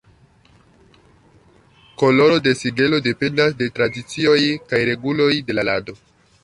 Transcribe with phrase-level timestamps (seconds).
[2.03, 4.39] Koloro de sigelo dependas de tradicioj
[4.73, 5.99] kaj reguloj de la lando.